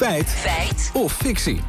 Feit. 0.00 0.28
Feit. 0.28 0.90
Of 0.94 1.12
fictie. 1.12 1.60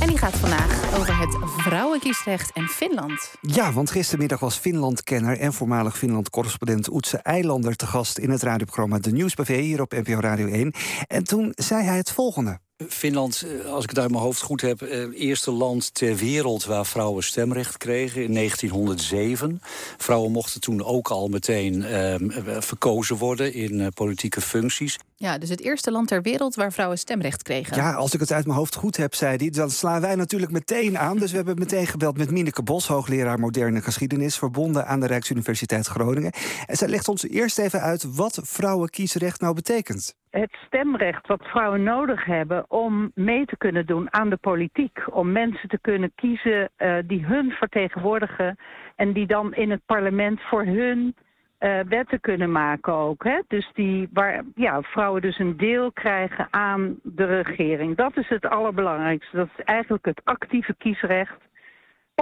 En 0.00 0.08
die 0.08 0.18
gaat 0.18 0.36
vandaag 0.36 0.98
over 0.98 1.18
het 1.18 1.36
vrouwenkiesrecht 1.56 2.52
en 2.52 2.66
Finland. 2.68 3.34
Ja, 3.40 3.72
want 3.72 3.90
gistermiddag 3.90 4.40
was 4.40 4.56
Finland-kenner 4.56 5.38
en 5.38 5.52
voormalig 5.52 5.98
Finland-correspondent 5.98 6.90
Oetse 6.92 7.16
Eilander 7.16 7.76
te 7.76 7.86
gast 7.86 8.18
in 8.18 8.30
het 8.30 8.42
radioprogramma 8.42 8.98
De 8.98 9.10
Nieuwsbv 9.10 9.60
hier 9.60 9.80
op 9.80 9.92
NPO 9.92 10.20
Radio 10.20 10.46
1. 10.46 10.72
En 11.06 11.24
toen 11.24 11.52
zei 11.54 11.84
hij 11.84 11.96
het 11.96 12.10
volgende. 12.10 12.58
Finland, 12.86 13.42
eh, 13.42 13.72
als 13.72 13.82
ik 13.82 13.90
het 13.90 13.98
uit 13.98 14.10
mijn 14.10 14.22
hoofd 14.22 14.42
goed 14.42 14.60
heb, 14.60 14.82
eh, 14.82 15.20
eerste 15.20 15.50
land 15.50 15.94
ter 15.94 16.16
wereld 16.16 16.64
waar 16.64 16.86
vrouwen 16.86 17.22
stemrecht 17.22 17.76
kregen 17.76 18.22
in 18.22 18.32
1907. 18.32 19.60
Vrouwen 19.96 20.32
mochten 20.32 20.60
toen 20.60 20.84
ook 20.84 21.08
al 21.08 21.28
meteen 21.28 21.84
ehm, 21.84 22.30
eh, 22.30 22.56
verkozen 22.60 23.16
worden 23.16 23.52
in 23.54 23.80
eh, 23.80 23.86
politieke 23.94 24.40
functies. 24.40 24.98
Ja, 25.16 25.38
dus 25.38 25.48
het 25.48 25.60
eerste 25.60 25.90
land 25.90 26.08
ter 26.08 26.22
wereld 26.22 26.54
waar 26.54 26.72
vrouwen 26.72 26.98
stemrecht 26.98 27.42
kregen. 27.42 27.76
Ja, 27.76 27.92
als 27.92 28.14
ik 28.14 28.20
het 28.20 28.32
uit 28.32 28.46
mijn 28.46 28.58
hoofd 28.58 28.74
goed 28.74 28.96
heb, 28.96 29.14
zei 29.14 29.36
hij, 29.36 29.50
dan 29.50 29.70
slaan 29.70 30.00
wij 30.00 30.14
natuurlijk 30.14 30.52
meteen 30.52 30.98
aan. 30.98 31.18
Dus 31.18 31.30
we 31.30 31.36
hebben 31.36 31.58
meteen 31.58 31.86
gebeld 31.86 32.16
met 32.16 32.30
Mineke 32.30 32.62
Bos, 32.62 32.86
hoogleraar 32.86 33.38
moderne 33.38 33.82
geschiedenis, 33.82 34.36
verbonden 34.36 34.86
aan 34.86 35.00
de 35.00 35.06
Rijksuniversiteit 35.06 35.86
Groningen. 35.86 36.32
En 36.66 36.76
zij 36.76 36.88
legt 36.88 37.08
ons 37.08 37.28
eerst 37.28 37.58
even 37.58 37.80
uit 37.80 38.14
wat 38.14 38.40
vrouwenkiesrecht 38.42 39.40
nou 39.40 39.54
betekent. 39.54 40.14
Het 40.30 40.56
stemrecht 40.66 41.26
wat 41.26 41.46
vrouwen 41.46 41.82
nodig 41.82 42.24
hebben 42.24 42.64
om 42.68 43.10
mee 43.14 43.44
te 43.44 43.56
kunnen 43.56 43.86
doen 43.86 44.12
aan 44.12 44.30
de 44.30 44.36
politiek. 44.36 45.04
Om 45.10 45.32
mensen 45.32 45.68
te 45.68 45.78
kunnen 45.80 46.12
kiezen 46.14 46.68
eh, 46.76 46.96
die 47.04 47.24
hun 47.24 47.50
vertegenwoordigen 47.50 48.56
en 48.96 49.12
die 49.12 49.26
dan 49.26 49.54
in 49.54 49.70
het 49.70 49.80
parlement 49.86 50.40
voor 50.40 50.64
hun 50.64 51.14
eh, 51.58 51.80
wetten 51.88 52.20
kunnen 52.20 52.52
maken 52.52 52.92
ook. 52.92 53.24
Hè? 53.24 53.40
Dus 53.48 53.70
die, 53.74 54.08
waar 54.12 54.42
ja, 54.54 54.82
vrouwen 54.82 55.22
dus 55.22 55.38
een 55.38 55.56
deel 55.56 55.92
krijgen 55.92 56.48
aan 56.50 56.98
de 57.02 57.40
regering. 57.40 57.96
Dat 57.96 58.16
is 58.16 58.28
het 58.28 58.46
allerbelangrijkste. 58.46 59.36
Dat 59.36 59.48
is 59.56 59.64
eigenlijk 59.64 60.04
het 60.04 60.20
actieve 60.24 60.74
kiesrecht. 60.78 61.47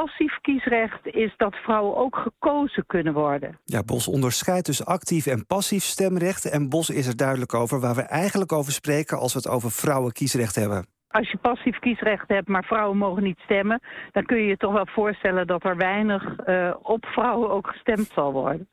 Passief 0.02 0.38
kiesrecht 0.40 1.06
is 1.06 1.34
dat 1.36 1.54
vrouwen 1.54 1.96
ook 1.96 2.16
gekozen 2.16 2.86
kunnen 2.86 3.12
worden. 3.12 3.58
Ja, 3.64 3.82
Bos 3.82 4.08
onderscheidt 4.08 4.66
dus 4.66 4.84
actief 4.84 5.26
en 5.26 5.46
passief 5.46 5.82
stemrecht. 5.82 6.44
En 6.50 6.68
Bos 6.68 6.90
is 6.90 7.06
er 7.06 7.16
duidelijk 7.16 7.54
over 7.54 7.80
waar 7.80 7.94
we 7.94 8.02
eigenlijk 8.02 8.52
over 8.52 8.72
spreken 8.72 9.18
als 9.18 9.32
we 9.32 9.38
het 9.38 9.48
over 9.48 9.70
vrouwenkiesrecht 9.70 10.54
hebben. 10.54 10.86
Als 11.08 11.30
je 11.30 11.38
passief 11.38 11.78
kiesrecht 11.78 12.28
hebt, 12.28 12.48
maar 12.48 12.64
vrouwen 12.64 12.96
mogen 12.96 13.22
niet 13.22 13.38
stemmen... 13.38 13.80
dan 14.12 14.24
kun 14.24 14.36
je 14.36 14.46
je 14.46 14.56
toch 14.56 14.72
wel 14.72 14.86
voorstellen 14.86 15.46
dat 15.46 15.64
er 15.64 15.76
weinig 15.76 16.36
eh, 16.36 16.74
op 16.82 17.06
vrouwen 17.06 17.50
ook 17.50 17.66
gestemd 17.66 18.10
zal 18.14 18.32
worden. 18.32 18.68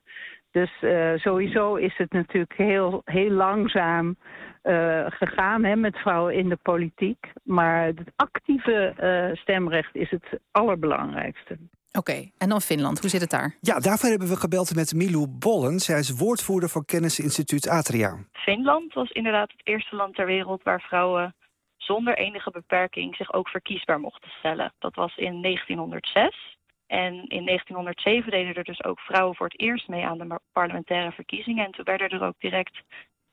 Dus 0.54 0.70
eh, 0.80 1.12
sowieso 1.14 1.74
is 1.74 1.96
het 1.96 2.12
natuurlijk 2.12 2.54
heel, 2.56 3.02
heel 3.04 3.30
langzaam 3.30 4.16
eh, 4.62 5.06
gegaan 5.08 5.64
hè, 5.64 5.76
met 5.76 5.96
vrouwen 5.96 6.34
in 6.34 6.48
de 6.48 6.58
politiek. 6.62 7.26
Maar 7.42 7.86
het 7.86 8.12
actieve 8.16 8.94
eh, 8.96 9.36
stemrecht 9.36 9.94
is 9.94 10.10
het 10.10 10.40
allerbelangrijkste. 10.50 11.58
Oké, 11.92 12.30
en 12.38 12.48
dan 12.48 12.60
Finland. 12.60 13.00
Hoe 13.00 13.10
zit 13.10 13.20
het 13.20 13.30
daar? 13.30 13.56
Ja, 13.60 13.78
daarvoor 13.78 14.08
hebben 14.08 14.28
we 14.28 14.36
gebeld 14.36 14.74
met 14.74 14.94
Milou 14.94 15.26
Bollen. 15.28 15.78
Zij 15.80 15.98
is 15.98 16.10
woordvoerder 16.10 16.68
van 16.68 16.84
Kennisinstituut 16.84 17.68
Atria. 17.68 18.18
Finland 18.32 18.92
was 18.92 19.10
inderdaad 19.10 19.50
het 19.50 19.66
eerste 19.66 19.96
land 19.96 20.14
ter 20.14 20.26
wereld 20.26 20.62
waar 20.62 20.80
vrouwen 20.80 21.34
zonder 21.76 22.18
enige 22.18 22.50
beperking 22.50 23.16
zich 23.16 23.32
ook 23.32 23.48
verkiesbaar 23.48 24.00
mochten 24.00 24.30
stellen. 24.30 24.72
Dat 24.78 24.94
was 24.94 25.16
in 25.16 25.42
1906. 25.42 26.56
En 26.86 27.12
in 27.12 27.44
1907 27.44 28.30
deden 28.30 28.54
er 28.54 28.64
dus 28.64 28.84
ook 28.84 29.00
vrouwen 29.00 29.36
voor 29.36 29.46
het 29.46 29.60
eerst 29.60 29.88
mee 29.88 30.06
aan 30.06 30.18
de 30.18 30.40
parlementaire 30.52 31.12
verkiezingen. 31.12 31.64
En 31.64 31.72
toen 31.72 31.84
werden 31.84 32.08
er 32.08 32.26
ook 32.26 32.34
direct 32.38 32.82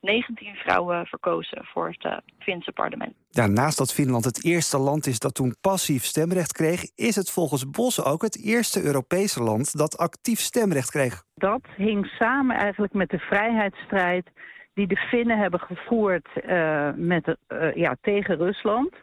19 0.02 0.54
vrouwen 0.54 1.06
verkozen 1.06 1.64
voor 1.64 1.88
het 1.88 2.04
eh, 2.04 2.16
Finse 2.38 2.72
parlement. 2.72 3.14
Ja, 3.30 3.46
naast 3.46 3.78
dat 3.78 3.92
Finland 3.92 4.24
het 4.24 4.44
eerste 4.44 4.78
land 4.78 5.06
is 5.06 5.18
dat 5.18 5.34
toen 5.34 5.56
passief 5.60 6.04
stemrecht 6.04 6.52
kreeg, 6.52 6.82
is 6.94 7.16
het 7.16 7.30
volgens 7.30 7.70
Bos 7.70 8.04
ook 8.04 8.22
het 8.22 8.44
eerste 8.44 8.82
Europese 8.82 9.42
land 9.42 9.78
dat 9.78 9.98
actief 9.98 10.38
stemrecht 10.38 10.90
kreeg. 10.90 11.22
Dat 11.34 11.62
hing 11.76 12.06
samen 12.06 12.56
eigenlijk 12.56 12.92
met 12.92 13.10
de 13.10 13.18
vrijheidsstrijd 13.18 14.30
die 14.74 14.86
de 14.86 14.96
Finnen 14.96 15.38
hebben 15.38 15.60
gevoerd 15.60 16.28
eh, 16.34 16.90
met, 16.96 17.36
eh, 17.46 17.74
ja, 17.74 17.96
tegen 18.00 18.36
Rusland. 18.36 18.94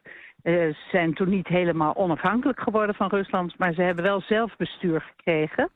Eh, 0.41 0.53
ze 0.53 0.87
zijn 0.91 1.13
toen 1.13 1.29
niet 1.29 1.47
helemaal 1.47 1.95
onafhankelijk 1.95 2.59
geworden 2.59 2.95
van 2.95 3.09
Rusland, 3.09 3.57
maar 3.57 3.73
ze 3.73 3.81
hebben 3.81 4.03
wel 4.03 4.21
zelfbestuur 4.21 5.01
gekregen. 5.01 5.69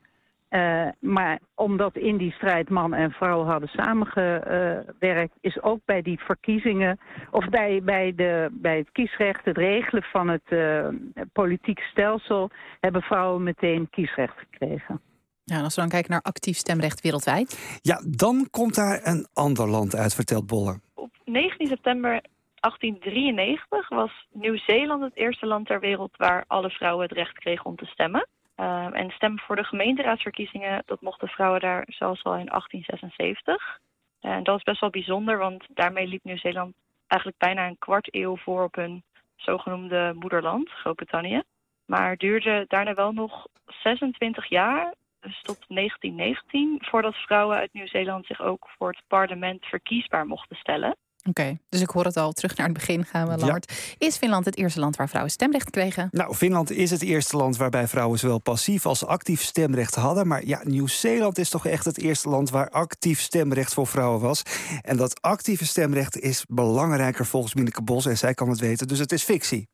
Eh, 0.48 0.88
maar 1.00 1.38
omdat 1.54 1.96
in 1.96 2.16
die 2.16 2.32
strijd 2.32 2.70
man 2.70 2.94
en 2.94 3.10
vrouw 3.10 3.44
hadden 3.44 3.68
samengewerkt, 3.68 5.36
is 5.40 5.62
ook 5.62 5.80
bij 5.84 6.02
die 6.02 6.18
verkiezingen, 6.20 6.98
of 7.30 7.48
bij, 7.48 7.80
bij, 7.82 8.12
de, 8.14 8.48
bij 8.52 8.78
het 8.78 8.92
kiesrecht, 8.92 9.44
het 9.44 9.56
regelen 9.56 10.02
van 10.02 10.28
het 10.28 10.44
eh, 10.48 10.88
politiek 11.32 11.80
stelsel, 11.80 12.50
hebben 12.80 13.02
vrouwen 13.02 13.42
meteen 13.42 13.90
kiesrecht 13.90 14.38
gekregen. 14.38 15.00
Ja, 15.44 15.56
en 15.56 15.64
als 15.64 15.74
we 15.74 15.80
dan 15.80 15.90
kijken 15.90 16.10
naar 16.10 16.22
actief 16.22 16.56
stemrecht 16.56 17.00
wereldwijd. 17.00 17.78
Ja, 17.82 18.02
dan 18.06 18.48
komt 18.50 18.74
daar 18.74 19.00
een 19.02 19.26
ander 19.32 19.68
land 19.68 19.96
uit, 19.96 20.14
vertelt 20.14 20.46
Bolle. 20.46 20.80
Op 20.94 21.10
19 21.24 21.66
september 21.66 22.20
1893 22.64 23.88
was 23.88 24.26
Nieuw-Zeeland 24.32 25.02
het 25.02 25.16
eerste 25.16 25.46
land 25.46 25.66
ter 25.66 25.80
wereld 25.80 26.16
waar 26.16 26.44
alle 26.46 26.70
vrouwen 26.70 27.02
het 27.02 27.12
recht 27.12 27.38
kregen 27.38 27.64
om 27.64 27.76
te 27.76 27.86
stemmen. 27.86 28.26
Uh, 28.56 28.88
en 28.92 29.10
stemmen 29.10 29.40
voor 29.40 29.56
de 29.56 29.64
gemeenteraadsverkiezingen, 29.64 30.82
dat 30.86 31.00
mochten 31.00 31.28
vrouwen 31.28 31.60
daar 31.60 31.84
zelfs 31.86 32.22
al 32.24 32.36
in 32.36 32.46
1876. 32.46 33.78
En 34.20 34.42
dat 34.42 34.56
is 34.56 34.62
best 34.62 34.80
wel 34.80 34.90
bijzonder, 34.90 35.38
want 35.38 35.64
daarmee 35.68 36.06
liep 36.06 36.24
Nieuw-Zeeland 36.24 36.74
eigenlijk 37.06 37.40
bijna 37.40 37.66
een 37.66 37.78
kwart 37.78 38.14
eeuw 38.14 38.36
voor 38.36 38.62
op 38.62 38.74
hun 38.74 39.02
zogenoemde 39.36 40.12
moederland, 40.18 40.70
Groot-Brittannië. 40.70 41.42
Maar 41.86 42.10
het 42.10 42.20
duurde 42.20 42.64
daarna 42.68 42.94
wel 42.94 43.12
nog 43.12 43.46
26 43.66 44.46
jaar, 44.46 44.94
dus 45.20 45.42
tot 45.42 45.64
1919, 45.68 46.78
voordat 46.80 47.14
vrouwen 47.14 47.56
uit 47.56 47.72
Nieuw-Zeeland 47.72 48.26
zich 48.26 48.40
ook 48.40 48.68
voor 48.78 48.88
het 48.88 49.02
parlement 49.06 49.64
verkiesbaar 49.64 50.26
mochten 50.26 50.56
stellen. 50.56 50.96
Oké, 51.28 51.58
dus 51.68 51.80
ik 51.80 51.90
hoor 51.90 52.04
het 52.04 52.16
al. 52.16 52.32
Terug 52.32 52.56
naar 52.56 52.66
het 52.66 52.74
begin 52.74 53.04
gaan 53.04 53.28
we, 53.28 53.36
Lambert. 53.36 53.72
Is 53.98 54.16
Finland 54.16 54.44
het 54.44 54.56
eerste 54.56 54.80
land 54.80 54.96
waar 54.96 55.08
vrouwen 55.08 55.32
stemrecht 55.32 55.70
kregen? 55.70 56.08
Nou, 56.12 56.34
Finland 56.34 56.70
is 56.70 56.90
het 56.90 57.02
eerste 57.02 57.36
land 57.36 57.56
waarbij 57.56 57.88
vrouwen 57.88 58.18
zowel 58.18 58.38
passief 58.38 58.86
als 58.86 59.06
actief 59.06 59.42
stemrecht 59.42 59.94
hadden. 59.94 60.26
Maar 60.26 60.46
ja, 60.46 60.60
Nieuw-Zeeland 60.64 61.38
is 61.38 61.48
toch 61.48 61.66
echt 61.66 61.84
het 61.84 61.98
eerste 61.98 62.28
land 62.28 62.50
waar 62.50 62.70
actief 62.70 63.20
stemrecht 63.20 63.74
voor 63.74 63.86
vrouwen 63.86 64.20
was. 64.20 64.42
En 64.82 64.96
dat 64.96 65.22
actieve 65.22 65.66
stemrecht 65.66 66.18
is 66.18 66.44
belangrijker 66.48 67.26
volgens 67.26 67.54
Mineke 67.54 67.82
Bos 67.82 68.06
en 68.06 68.18
zij 68.18 68.34
kan 68.34 68.48
het 68.48 68.60
weten, 68.60 68.88
dus 68.88 68.98
het 68.98 69.12
is 69.12 69.22
fictie. 69.22 69.68